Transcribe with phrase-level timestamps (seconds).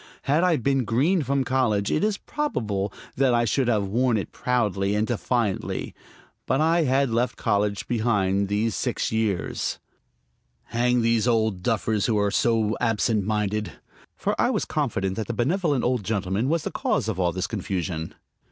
[0.23, 4.31] Had I been green from college it is probable that I should have worn it
[4.31, 5.93] proudly and defiantly.
[6.47, 9.77] But I had left college behind these six years.
[10.63, 13.73] Hang these old duffers who are so absent minded!
[14.15, 17.45] For I was confident that the benevolent old gentleman was the cause of all this
[17.45, 18.15] confusion.